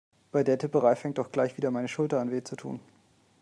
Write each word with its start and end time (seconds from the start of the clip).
Bei 0.31 0.43
der 0.43 0.57
Tipperei 0.57 0.95
fängt 0.95 1.19
doch 1.19 1.31
gleich 1.31 1.57
wieder 1.57 1.69
meine 1.69 1.87
Schulter 1.87 2.19
an 2.21 2.31
weh 2.31 2.41
zu 2.43 2.55
tun. 2.55 2.79